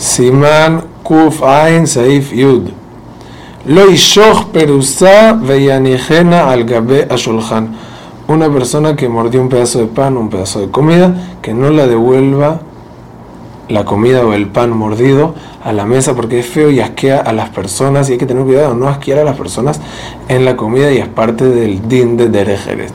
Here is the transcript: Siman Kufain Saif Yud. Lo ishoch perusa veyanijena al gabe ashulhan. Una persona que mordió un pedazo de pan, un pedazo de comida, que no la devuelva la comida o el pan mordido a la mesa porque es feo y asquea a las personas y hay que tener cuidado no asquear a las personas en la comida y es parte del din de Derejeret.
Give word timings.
Siman 0.00 0.80
Kufain 1.04 1.86
Saif 1.86 2.32
Yud. 2.32 2.70
Lo 3.66 3.90
ishoch 3.90 4.46
perusa 4.46 5.34
veyanijena 5.34 6.50
al 6.50 6.64
gabe 6.64 7.06
ashulhan. 7.10 7.76
Una 8.26 8.50
persona 8.50 8.96
que 8.96 9.10
mordió 9.10 9.42
un 9.42 9.50
pedazo 9.50 9.80
de 9.80 9.86
pan, 9.88 10.16
un 10.16 10.30
pedazo 10.30 10.60
de 10.60 10.70
comida, 10.70 11.36
que 11.42 11.52
no 11.52 11.68
la 11.68 11.86
devuelva 11.86 12.60
la 13.68 13.84
comida 13.84 14.24
o 14.24 14.32
el 14.32 14.48
pan 14.48 14.70
mordido 14.70 15.34
a 15.62 15.74
la 15.74 15.84
mesa 15.84 16.14
porque 16.16 16.40
es 16.40 16.46
feo 16.46 16.70
y 16.70 16.80
asquea 16.80 17.18
a 17.18 17.34
las 17.34 17.50
personas 17.50 18.08
y 18.08 18.12
hay 18.12 18.18
que 18.18 18.26
tener 18.26 18.44
cuidado 18.44 18.74
no 18.74 18.88
asquear 18.88 19.18
a 19.18 19.24
las 19.24 19.36
personas 19.36 19.82
en 20.28 20.46
la 20.46 20.56
comida 20.56 20.90
y 20.90 20.96
es 20.96 21.08
parte 21.08 21.44
del 21.44 21.86
din 21.88 22.16
de 22.16 22.30
Derejeret. 22.30 22.94